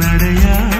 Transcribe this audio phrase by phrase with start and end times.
[0.00, 0.73] நடையா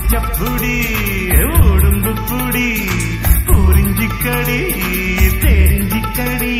[0.00, 0.74] நாம் குடிச்ச புடி
[1.62, 2.68] உடும்பு புடி
[3.46, 4.60] புரிஞ்சிக்கடி
[5.42, 6.54] தெரிஞ்சிக்கடி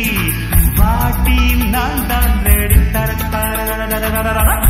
[0.77, 1.39] வாட்டி
[1.71, 4.68] நான் தான் ரெடி தர.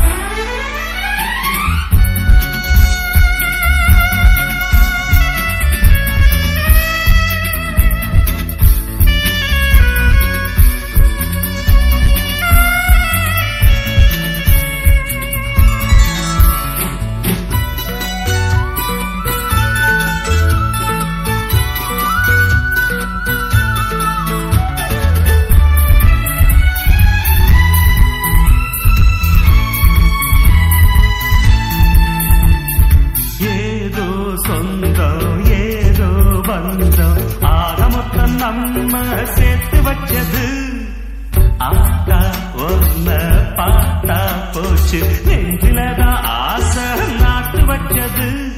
[45.50, 46.84] நெஞ்சிலதான் ஆசை
[47.20, 48.52] நாட்டு வச்சது.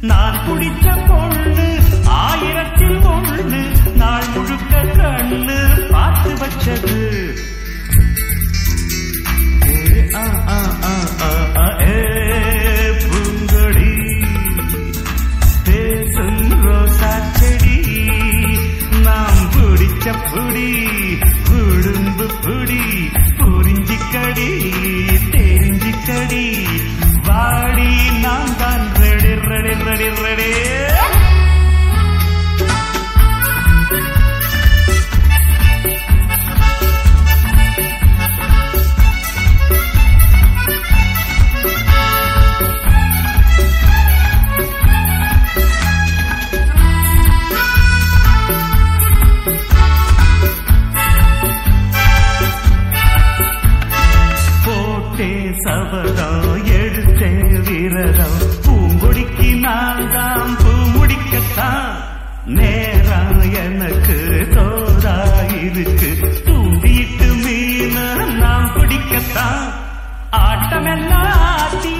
[0.00, 3.94] நான் குடிச்ச பொண்ணு ஆயிரத்தில் ஒண்ணு.
[3.96, 7.30] நாள் முழுக்க கண்ணு பார்த்து வச்சது.
[10.14, 12.10] ஆ, ஆ, ஆ, ஆ, ஏ,
[20.32, 21.00] புடி
[21.48, 22.80] உடும்பு புடி
[23.38, 24.48] புரிஞ்சிக்கடி
[25.30, 26.44] தெரிஞ்ச தெரிஞ்சிக்கடி
[27.26, 27.90] வாடி
[28.22, 30.50] நான் தான் ready ready ready ready.
[55.92, 57.22] Parvatham எடுத்த
[57.66, 61.90] விரதம் பூங்கொடிக்கு நான் தான் பூ முடிக்கத்தான்.
[62.58, 64.16] நேரம் எனக்கு
[64.54, 65.14] தோதா
[65.58, 66.10] இதுக்கு
[66.46, 67.96] தூண்டிட்டு மீன
[68.40, 69.66] நாம் பிடிக்கத்தான்.
[70.42, 71.94] ஆட்டமெல்லாம் ஆட்டி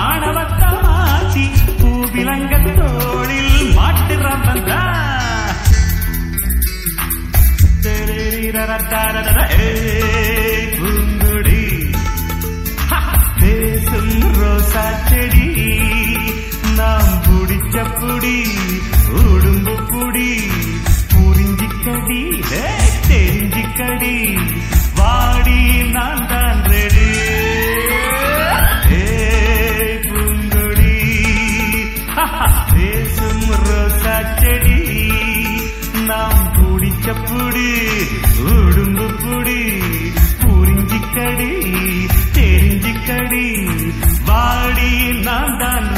[0.00, 1.46] ஆணவத்தம் ஆட்டி
[1.80, 4.62] பூவிலங்க தோளில் மாட்டுறவன்
[14.70, 15.46] ரோசா
[16.78, 18.38] நாம் புடிச்ச புடி
[19.20, 20.30] உடும்பு புடி
[21.12, 22.20] புரிஞ்சிக்கடி
[23.08, 24.14] தெரிஞ்சிக்கடி
[24.98, 25.60] வாடி
[25.92, 27.08] நான் தான் ரெடி.
[28.98, 30.94] ஏய் பூங்கொடி
[32.72, 34.16] பேசும் ரோசா
[36.08, 37.70] நாம் புடிச்ச புடி
[38.50, 39.60] உடும்பு புடி
[40.42, 41.50] புரிஞ்சிக்கடி
[42.34, 43.46] தெரிஞ்சிக்கடி
[44.28, 45.97] வாடி நான் தான்